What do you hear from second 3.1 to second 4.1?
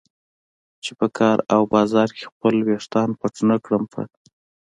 پټ نه کړم. په